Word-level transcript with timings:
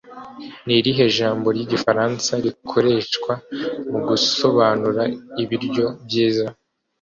Ni 0.65 0.73
irihe 0.79 1.05
jambo 1.17 1.47
ry'igifaransa 1.55 2.31
rikoreshwa 2.45 3.33
mu 3.89 3.99
gusobanura 4.07 5.03
ibiryo 5.43 5.85
byiza? 6.05 6.45